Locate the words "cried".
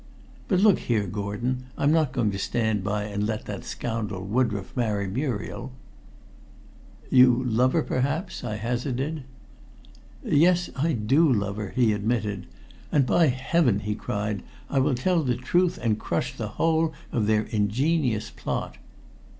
13.93-14.41